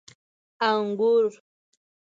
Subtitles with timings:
[0.59, 1.25] 🍇 انګور